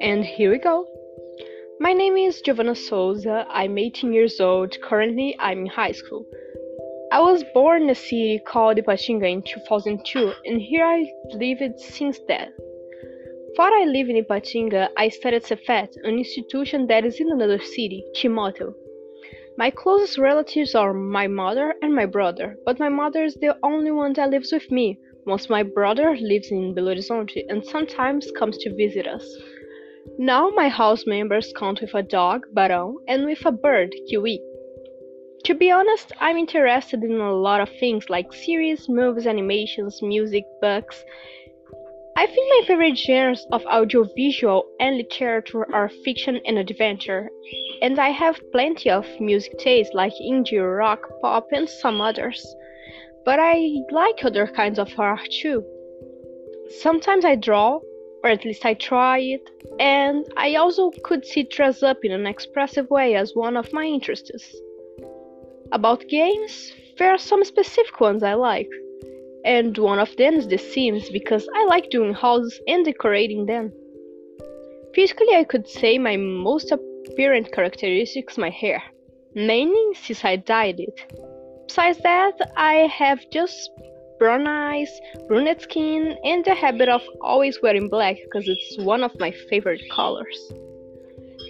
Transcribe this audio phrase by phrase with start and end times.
[0.00, 0.86] And here we go.
[1.80, 3.46] My name is Giovanna Souza.
[3.50, 4.76] I'm 18 years old.
[4.82, 6.26] Currently, I'm in high school.
[7.10, 12.20] I was born in a city called Ipatinga in 2002, and here I lived since
[12.28, 12.52] then.
[13.50, 18.04] Before I lived in Ipatinga, I studied Cefet, an institution that is in another city,
[18.16, 18.74] Timóteo.
[19.56, 23.90] My closest relatives are my mother and my brother, but my mother is the only
[23.90, 28.58] one that lives with me, whilst my brother lives in Belo Horizonte and sometimes comes
[28.58, 29.26] to visit us.
[30.18, 34.40] Now my house members count with a dog, Barão, and with a bird, Kiwi.
[35.44, 40.44] To be honest, I'm interested in a lot of things like series, movies, animations, music,
[40.60, 41.04] books.
[42.16, 47.28] I think my favorite genres of audiovisual and literature are fiction and adventure,
[47.82, 52.54] and I have plenty of music tastes like indie, rock, pop, and some others.
[53.24, 55.64] But I like other kinds of art too.
[56.80, 57.80] Sometimes I draw,
[58.22, 59.48] or at least I try it,
[59.78, 63.84] and I also could see dress up in an expressive way as one of my
[63.84, 64.56] interests.
[65.72, 68.70] About games, there are some specific ones I like,
[69.44, 73.72] and one of them is The Sims because I like doing houses and decorating them.
[74.94, 78.82] Physically, I could say my most apparent characteristic is my hair,
[79.34, 81.33] mainly since I dyed it.
[81.66, 83.70] Besides that, I have just
[84.18, 89.18] brown eyes, brunette skin, and the habit of always wearing black because it's one of
[89.18, 90.52] my favorite colors.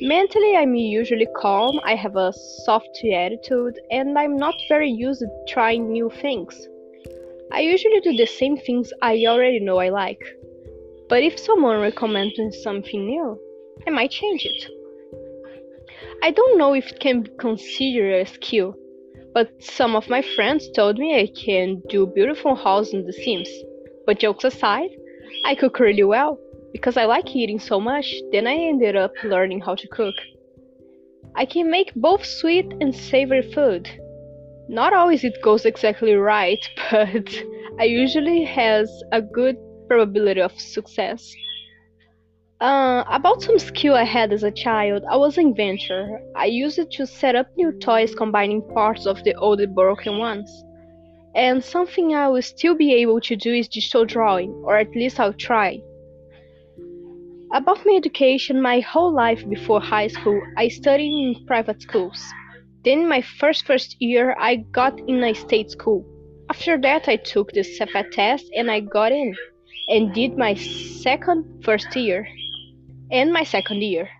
[0.00, 2.32] Mentally, I'm usually calm, I have a
[2.64, 6.68] soft attitude, and I'm not very used to trying new things.
[7.52, 10.22] I usually do the same things I already know I like.
[11.08, 13.38] But if someone recommends me something new,
[13.86, 14.66] I might change it.
[16.22, 18.74] I don't know if it can be considered a skill,
[19.34, 23.48] but some of my friends told me I can do beautiful houses in The Sims.
[24.06, 24.90] But jokes aside,
[25.44, 26.38] I cook really well
[26.72, 30.14] because I like eating so much, then I ended up learning how to cook.
[31.36, 33.88] I can make both sweet and savory food.
[34.68, 36.58] Not always it goes exactly right,
[36.90, 37.28] but
[37.80, 39.56] I usually has a good
[39.88, 41.34] probability of success.
[42.60, 46.20] Uh, about some skill I had as a child, I was an inventor.
[46.36, 50.64] I used it to set up new toys combining parts of the old broken ones.
[51.34, 55.18] And something I will still be able to do is digital drawing, or at least
[55.18, 55.82] I'll try.
[57.52, 62.24] About my education, my whole life before high school, I studied in private schools.
[62.84, 66.06] Then my first first year, I got in a state school.
[66.48, 69.34] After that, I took the Cefet test and I got in,
[69.88, 72.28] and did my second first year
[73.10, 74.10] and my second year.